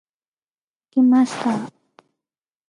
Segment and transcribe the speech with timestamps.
[0.89, 1.71] 起きました。